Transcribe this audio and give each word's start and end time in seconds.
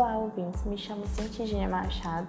Olá, 0.00 0.16
ouvintes. 0.16 0.64
Me 0.64 0.78
chamo 0.78 1.06
Cintia 1.08 1.68
Machado 1.68 2.26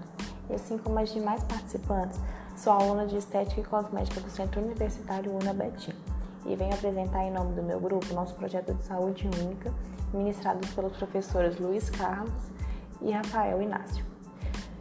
e, 0.50 0.54
assim 0.54 0.78
como 0.78 1.00
as 1.00 1.14
demais 1.14 1.42
participantes, 1.46 2.20
sou 2.54 2.74
aluna 2.74 3.08
de 3.08 3.16
Estética 3.16 3.62
e 3.62 3.64
Cosmética 3.64 4.20
do 4.20 4.30
Centro 4.30 4.60
Universitário 4.60 5.32
Una 5.32 5.54
Betim 5.54 5.94
e 6.46 6.54
venho 6.54 6.74
apresentar 6.74 7.24
em 7.24 7.32
nome 7.32 7.54
do 7.54 7.64
meu 7.64 7.80
grupo 7.80 8.14
nosso 8.14 8.36
projeto 8.36 8.74
de 8.74 8.84
saúde 8.84 9.26
única, 9.40 9.74
ministrado 10.14 10.68
pelos 10.76 10.98
professores 10.98 11.58
Luiz 11.62 11.90
Carlos 11.90 12.34
e 13.02 13.10
Rafael 13.12 13.62
Inácio. 13.62 14.04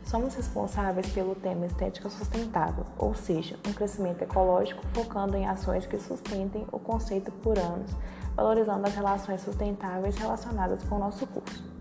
Somos 0.02 0.34
responsáveis 0.34 1.08
pelo 1.12 1.36
tema 1.36 1.66
estética 1.66 2.10
sustentável, 2.10 2.84
ou 2.98 3.14
seja, 3.14 3.56
um 3.68 3.72
crescimento 3.72 4.22
ecológico 4.22 4.82
focando 4.92 5.36
em 5.36 5.46
ações 5.46 5.86
que 5.86 5.96
sustentem 5.96 6.66
o 6.72 6.78
conceito 6.80 7.30
por 7.30 7.56
anos, 7.56 7.92
valorizando 8.34 8.84
as 8.84 8.96
relações 8.96 9.42
sustentáveis 9.42 10.16
relacionadas 10.16 10.82
com 10.82 10.96
o 10.96 10.98
nosso 10.98 11.24
curso. 11.28 11.79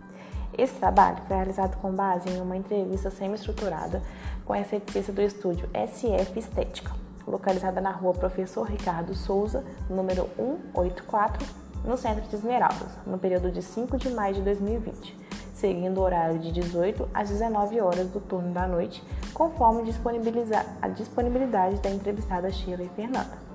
Esse 0.59 0.73
trabalho 0.73 1.19
foi 1.25 1.37
realizado 1.37 1.77
com 1.77 1.89
base 1.89 2.29
em 2.29 2.41
uma 2.41 2.57
entrevista 2.57 3.09
semi-estruturada 3.09 4.03
com 4.43 4.51
a 4.51 4.59
esteticista 4.59 5.13
do 5.13 5.21
estúdio 5.21 5.69
SF 5.73 6.37
Estética, 6.37 6.91
localizada 7.25 7.79
na 7.79 7.91
rua 7.91 8.13
Professor 8.13 8.67
Ricardo 8.67 9.15
Souza, 9.15 9.63
número 9.89 10.29
184, 10.35 11.47
no 11.85 11.95
centro 11.95 12.27
de 12.27 12.35
Esmeraldas, 12.35 12.89
no 13.07 13.17
período 13.17 13.49
de 13.49 13.61
5 13.61 13.97
de 13.97 14.09
maio 14.09 14.33
de 14.33 14.41
2020 14.41 15.29
seguindo 15.53 15.97
o 15.97 16.03
horário 16.03 16.39
de 16.39 16.53
18 16.53 17.09
às 17.13 17.27
19 17.27 17.81
horas 17.81 18.07
do 18.07 18.21
turno 18.21 18.53
da 18.53 18.65
noite, 18.65 19.03
conforme 19.33 19.81
a 19.81 20.93
disponibilidade 20.93 21.81
da 21.81 21.89
entrevistada 21.89 22.49
Sheila 22.49 22.83
e 22.83 22.89
Fernanda. 22.89 23.48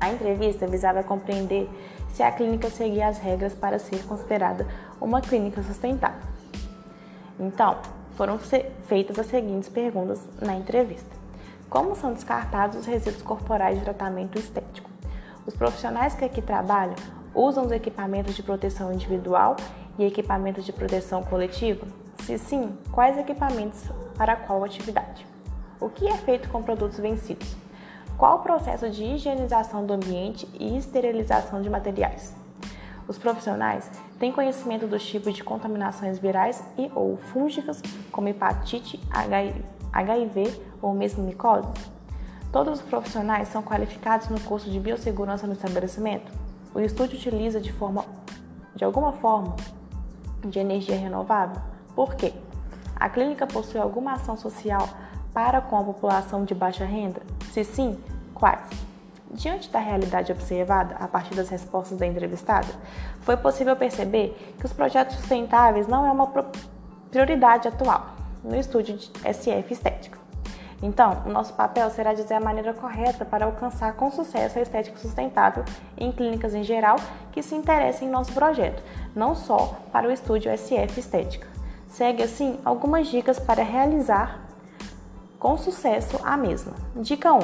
A 0.00 0.10
entrevista 0.10 0.66
visava 0.66 1.02
compreender 1.02 1.68
se 2.10 2.22
a 2.22 2.30
clínica 2.30 2.68
seguia 2.70 3.08
as 3.08 3.18
regras 3.18 3.54
para 3.54 3.78
ser 3.78 4.04
considerada 4.04 4.66
uma 5.00 5.20
clínica 5.20 5.62
sustentável. 5.62 6.20
Então, 7.38 7.78
foram 8.16 8.38
feitas 8.86 9.18
as 9.18 9.26
seguintes 9.26 9.68
perguntas 9.68 10.26
na 10.40 10.54
entrevista: 10.54 11.10
Como 11.68 11.94
são 11.94 12.12
descartados 12.12 12.78
os 12.78 12.86
resíduos 12.86 13.22
corporais 13.22 13.78
de 13.78 13.84
tratamento 13.84 14.38
estético? 14.38 14.90
Os 15.46 15.54
profissionais 15.54 16.14
que 16.14 16.24
aqui 16.24 16.42
trabalham 16.42 16.96
usam 17.34 17.66
os 17.66 17.72
equipamentos 17.72 18.34
de 18.34 18.42
proteção 18.42 18.92
individual 18.92 19.56
e 19.98 20.04
equipamentos 20.04 20.64
de 20.64 20.72
proteção 20.72 21.22
coletiva? 21.22 21.86
Se 22.22 22.38
sim, 22.38 22.76
quais 22.90 23.18
equipamentos 23.18 23.84
para 24.16 24.34
qual 24.34 24.64
atividade? 24.64 25.26
O 25.78 25.88
que 25.90 26.08
é 26.08 26.16
feito 26.16 26.48
com 26.48 26.62
produtos 26.62 26.98
vencidos? 26.98 27.54
Qual 28.16 28.36
o 28.36 28.42
processo 28.42 28.88
de 28.88 29.04
higienização 29.04 29.84
do 29.84 29.92
ambiente 29.92 30.48
e 30.58 30.74
esterilização 30.78 31.60
de 31.60 31.68
materiais? 31.68 32.34
Os 33.06 33.18
profissionais 33.18 33.90
têm 34.18 34.32
conhecimento 34.32 34.86
dos 34.86 35.06
tipos 35.06 35.34
de 35.34 35.44
contaminações 35.44 36.18
virais 36.18 36.64
e 36.78 36.90
ou 36.94 37.18
fúngicas, 37.18 37.82
como 38.10 38.28
hepatite, 38.28 38.98
HIV 39.92 40.60
ou 40.80 40.94
mesmo 40.94 41.24
micose? 41.24 41.68
Todos 42.50 42.80
os 42.80 42.86
profissionais 42.86 43.48
são 43.48 43.62
qualificados 43.62 44.28
no 44.28 44.40
curso 44.40 44.70
de 44.70 44.80
biossegurança 44.80 45.46
no 45.46 45.52
estabelecimento? 45.52 46.32
O 46.74 46.80
estúdio 46.80 47.18
utiliza 47.18 47.60
de 47.60 47.70
forma 47.70 48.02
de 48.74 48.82
alguma 48.82 49.12
forma 49.12 49.56
de 50.42 50.58
energia 50.58 50.96
renovável? 50.96 51.60
Por 51.94 52.14
quê? 52.14 52.32
A 52.94 53.10
clínica 53.10 53.46
possui 53.46 53.78
alguma 53.78 54.14
ação 54.14 54.38
social 54.38 54.88
para 55.34 55.60
com 55.60 55.76
a 55.76 55.84
população 55.84 56.46
de 56.46 56.54
baixa 56.54 56.86
renda? 56.86 57.20
Se 57.56 57.64
sim, 57.64 57.98
quais? 58.34 58.68
Diante 59.30 59.70
da 59.70 59.78
realidade 59.78 60.30
observada 60.30 60.94
a 60.96 61.08
partir 61.08 61.34
das 61.34 61.48
respostas 61.48 61.96
da 61.96 62.06
entrevistada, 62.06 62.68
foi 63.22 63.34
possível 63.34 63.74
perceber 63.74 64.54
que 64.58 64.66
os 64.66 64.74
projetos 64.74 65.16
sustentáveis 65.16 65.88
não 65.88 66.06
é 66.06 66.12
uma 66.12 66.26
prioridade 67.10 67.66
atual 67.66 68.08
no 68.44 68.54
estúdio 68.54 68.98
de 68.98 69.10
SF 69.32 69.72
Estética. 69.72 70.18
Então, 70.82 71.22
o 71.24 71.30
nosso 71.30 71.54
papel 71.54 71.88
será 71.88 72.12
dizer 72.12 72.34
a 72.34 72.40
maneira 72.40 72.74
correta 72.74 73.24
para 73.24 73.46
alcançar 73.46 73.94
com 73.94 74.10
sucesso 74.10 74.58
a 74.58 74.60
estética 74.60 74.98
sustentável 74.98 75.64
em 75.96 76.12
clínicas 76.12 76.54
em 76.54 76.62
geral 76.62 76.96
que 77.32 77.42
se 77.42 77.54
interessem 77.54 78.06
em 78.06 78.10
nosso 78.10 78.34
projeto, 78.34 78.82
não 79.14 79.34
só 79.34 79.78
para 79.90 80.06
o 80.06 80.12
estúdio 80.12 80.54
SF 80.54 81.00
Estética. 81.00 81.48
Segue 81.88 82.22
assim 82.22 82.60
algumas 82.66 83.06
dicas 83.06 83.38
para 83.38 83.62
realizar 83.62 84.46
com 85.46 85.56
sucesso 85.56 86.18
a 86.24 86.36
mesma. 86.36 86.72
Dica 86.96 87.32
1. 87.32 87.38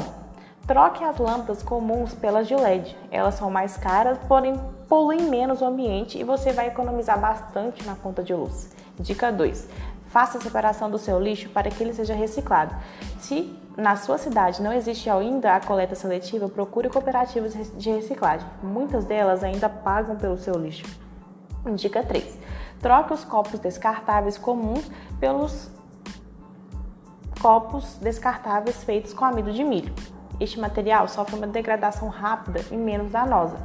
Troque 0.67 1.05
as 1.05 1.19
lâmpadas 1.19 1.63
comuns 1.63 2.13
pelas 2.13 2.49
de 2.49 2.57
LED. 2.57 2.99
Elas 3.13 3.37
são 3.37 3.49
mais 3.49 3.77
caras, 3.77 4.19
porém 4.27 4.61
poluem 4.89 5.23
menos 5.23 5.61
o 5.61 5.65
ambiente 5.65 6.19
e 6.19 6.25
você 6.25 6.53
vai 6.53 6.67
economizar 6.67 7.17
bastante 7.21 7.87
na 7.87 7.95
conta 7.95 8.21
de 8.21 8.35
luz. 8.35 8.73
Dica 8.99 9.31
2. 9.31 9.69
Faça 10.09 10.39
a 10.39 10.41
separação 10.41 10.91
do 10.91 10.99
seu 10.99 11.21
lixo 11.21 11.49
para 11.51 11.71
que 11.71 11.81
ele 11.81 11.95
seja 11.95 12.13
reciclado. 12.13 12.75
Se 13.21 13.57
na 13.77 13.95
sua 13.95 14.19
cidade 14.19 14.61
não 14.61 14.73
existe 14.73 15.09
ainda 15.09 15.55
a 15.55 15.61
coleta 15.61 15.95
seletiva, 15.95 16.49
procure 16.49 16.89
cooperativas 16.89 17.55
de 17.77 17.91
reciclagem. 17.93 18.49
Muitas 18.65 19.05
delas 19.05 19.45
ainda 19.45 19.69
pagam 19.69 20.17
pelo 20.17 20.37
seu 20.39 20.55
lixo. 20.55 20.87
Dica 21.77 22.03
3. 22.03 22.37
Troque 22.81 23.15
os 23.15 23.23
copos 23.23 23.61
descartáveis 23.61 24.37
comuns 24.37 24.91
pelos 25.21 25.71
copos 27.43 27.99
descartáveis 28.01 28.85
feitos 28.85 29.13
com 29.13 29.25
amido 29.25 29.53
de 29.53 29.65
milho. 29.65 29.93
Este 30.39 30.61
material 30.61 31.09
sofre 31.09 31.35
uma 31.35 31.47
degradação 31.49 32.09
rápida 32.09 32.61
e 32.71 32.77
menos 32.77 33.11
danosa 33.11 33.57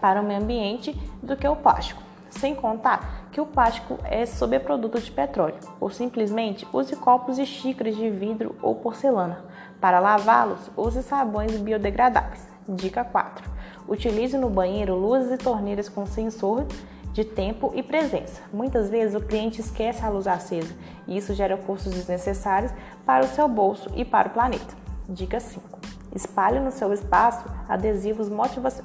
para 0.00 0.22
o 0.22 0.24
meio 0.24 0.40
ambiente 0.40 0.92
do 1.22 1.36
que 1.36 1.46
o 1.46 1.54
plástico. 1.54 2.02
Sem 2.30 2.54
contar 2.54 3.28
que 3.30 3.40
o 3.40 3.44
plástico 3.44 3.98
é 4.04 4.24
sobreproduto 4.24 4.98
de 4.98 5.10
petróleo, 5.10 5.58
ou 5.78 5.90
simplesmente 5.90 6.66
use 6.72 6.96
copos 6.96 7.38
e 7.38 7.44
xícaras 7.44 7.96
de 7.96 8.08
vidro 8.08 8.56
ou 8.62 8.74
porcelana. 8.76 9.44
Para 9.78 10.00
lavá-los, 10.00 10.70
use 10.74 11.02
sabões 11.02 11.54
biodegradáveis. 11.58 12.48
Dica 12.66 13.04
4. 13.04 13.50
Utilize 13.86 14.38
no 14.38 14.48
banheiro 14.48 14.94
luzes 14.94 15.32
e 15.32 15.36
torneiras 15.36 15.88
com 15.88 16.06
sensor 16.06 16.66
de 17.18 17.24
tempo 17.24 17.72
e 17.74 17.82
presença. 17.82 18.42
Muitas 18.52 18.88
vezes 18.88 19.16
o 19.16 19.20
cliente 19.20 19.60
esquece 19.60 20.04
a 20.04 20.08
luz 20.08 20.28
acesa 20.28 20.72
e 21.04 21.16
isso 21.16 21.34
gera 21.34 21.56
custos 21.56 21.92
desnecessários 21.92 22.70
para 23.04 23.24
o 23.24 23.28
seu 23.28 23.48
bolso 23.48 23.90
e 23.96 24.04
para 24.04 24.28
o 24.28 24.30
planeta. 24.30 24.76
Dica 25.08 25.40
5. 25.40 25.80
Espalhe 26.14 26.60
no 26.60 26.70
seu 26.70 26.92
espaço 26.92 27.44
adesivos 27.68 28.28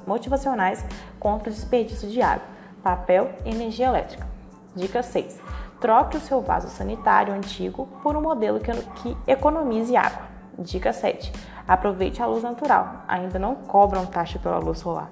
motivacionais 0.04 0.84
contra 1.20 1.48
o 1.48 1.52
desperdício 1.52 2.08
de 2.08 2.20
água 2.20 2.54
papel 2.82 3.30
e 3.44 3.50
energia 3.50 3.86
elétrica. 3.86 4.26
Dica 4.74 5.00
6. 5.00 5.38
Troque 5.80 6.16
o 6.16 6.20
seu 6.20 6.42
vaso 6.42 6.68
sanitário 6.68 7.32
antigo 7.32 7.88
por 8.02 8.16
um 8.16 8.20
modelo 8.20 8.58
que, 8.58 8.72
que 8.72 9.16
economize 9.28 9.96
água. 9.96 10.26
Dica 10.58 10.92
7. 10.92 11.32
Aproveite 11.68 12.20
a 12.20 12.26
luz 12.26 12.42
natural, 12.42 13.04
ainda 13.06 13.38
não 13.38 13.54
cobram 13.54 14.04
taxa 14.04 14.40
pela 14.40 14.58
luz 14.58 14.80
solar. 14.80 15.08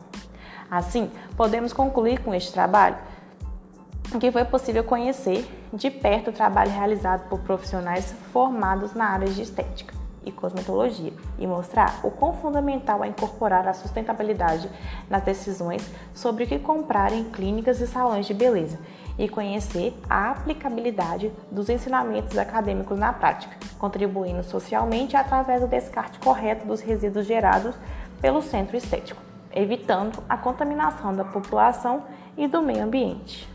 Assim, 0.68 1.10
podemos 1.36 1.72
concluir 1.72 2.24
com 2.24 2.34
este 2.34 2.52
trabalho 2.52 2.96
que 4.18 4.32
foi 4.32 4.44
possível 4.44 4.84
conhecer 4.84 5.46
de 5.72 5.90
perto 5.90 6.30
o 6.30 6.32
trabalho 6.32 6.70
realizado 6.70 7.28
por 7.28 7.40
profissionais 7.40 8.14
formados 8.32 8.94
na 8.94 9.06
área 9.06 9.28
de 9.28 9.42
estética 9.42 9.94
e 10.24 10.30
cosmetologia 10.30 11.12
e 11.38 11.46
mostrar 11.46 12.00
o 12.02 12.10
quão 12.10 12.32
fundamental 12.34 13.02
é 13.02 13.08
incorporar 13.08 13.66
a 13.66 13.74
sustentabilidade 13.74 14.68
nas 15.08 15.22
decisões 15.22 15.88
sobre 16.14 16.44
o 16.44 16.46
que 16.46 16.58
comprar 16.58 17.12
em 17.12 17.24
clínicas 17.24 17.80
e 17.80 17.86
salões 17.86 18.26
de 18.26 18.34
beleza 18.34 18.78
e 19.18 19.28
conhecer 19.28 19.94
a 20.08 20.30
aplicabilidade 20.30 21.32
dos 21.50 21.68
ensinamentos 21.68 22.38
acadêmicos 22.38 22.98
na 22.98 23.12
prática, 23.12 23.56
contribuindo 23.78 24.42
socialmente 24.42 25.16
através 25.16 25.60
do 25.60 25.66
descarte 25.66 26.18
correto 26.18 26.66
dos 26.66 26.80
resíduos 26.80 27.26
gerados 27.26 27.74
pelo 28.20 28.40
centro 28.40 28.76
estético, 28.76 29.20
evitando 29.52 30.22
a 30.28 30.36
contaminação 30.36 31.14
da 31.14 31.24
população 31.24 32.04
e 32.36 32.46
do 32.46 32.62
meio 32.62 32.84
ambiente. 32.84 33.51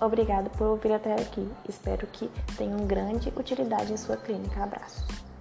Obrigado 0.00 0.50
por 0.50 0.66
ouvir 0.66 0.92
até 0.92 1.14
aqui. 1.14 1.48
Espero 1.68 2.06
que 2.06 2.28
tenham 2.56 2.86
grande 2.86 3.32
utilidade 3.36 3.92
em 3.92 3.96
sua 3.96 4.16
clínica. 4.16 4.62
Abraços. 4.62 5.33